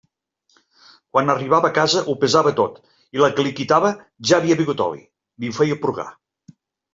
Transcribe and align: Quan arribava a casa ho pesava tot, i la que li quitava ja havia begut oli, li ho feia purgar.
Quan 1.17 1.27
arribava 1.33 1.69
a 1.69 1.75
casa 1.75 2.01
ho 2.13 2.15
pesava 2.23 2.53
tot, 2.61 2.79
i 3.17 3.21
la 3.25 3.29
que 3.37 3.45
li 3.49 3.53
quitava 3.61 3.93
ja 4.31 4.39
havia 4.41 4.59
begut 4.63 4.83
oli, 4.87 5.05
li 5.45 5.53
ho 5.53 5.59
feia 5.61 5.79
purgar. 5.85 6.09